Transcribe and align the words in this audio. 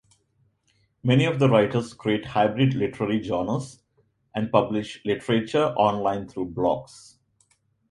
Many 1.03 1.25
of 1.25 1.37
the 1.37 1.47
writers 1.47 1.93
create 1.93 2.25
hybrid 2.25 2.73
literary 2.73 3.21
genres 3.21 3.83
and 4.33 4.51
publish 4.51 4.99
literature 5.05 5.75
online 5.77 6.27
through 6.27 6.53
blogs. 6.55 7.17